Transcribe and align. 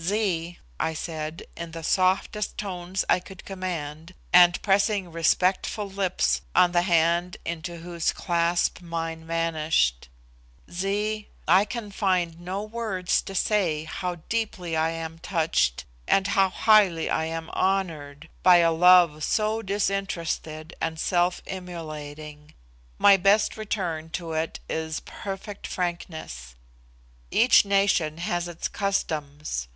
"Zee," 0.00 0.58
I 0.80 0.94
said, 0.94 1.42
in 1.54 1.72
the 1.72 1.82
softest 1.82 2.56
tones 2.56 3.04
I 3.10 3.20
could 3.20 3.44
command 3.44 4.14
and 4.32 4.56
pressing 4.62 5.12
respectful 5.12 5.86
lips 5.86 6.40
on 6.56 6.72
the 6.72 6.80
hand 6.80 7.36
into 7.44 7.76
whose 7.76 8.10
clasp 8.10 8.80
mine 8.80 9.26
vanished 9.26 10.08
"Zee, 10.70 11.28
I 11.46 11.66
can 11.66 11.90
find 11.90 12.40
no 12.40 12.62
words 12.62 13.20
to 13.20 13.34
say 13.34 13.84
how 13.84 14.14
deeply 14.30 14.74
I 14.74 14.92
am 14.92 15.18
touched, 15.18 15.84
and 16.08 16.28
how 16.28 16.48
highly 16.48 17.10
I 17.10 17.26
am 17.26 17.50
honoured, 17.50 18.30
by 18.42 18.60
a 18.64 18.72
love 18.72 19.22
so 19.22 19.60
disinterested 19.60 20.72
and 20.80 20.98
self 20.98 21.42
immolating. 21.44 22.54
My 22.96 23.18
best 23.18 23.58
return 23.58 24.08
to 24.16 24.32
it 24.32 24.58
is 24.70 25.00
perfect 25.00 25.66
frankness. 25.66 26.54
Each 27.30 27.66
nation 27.66 28.16
has 28.16 28.48
its 28.48 28.68
customs. 28.68 29.68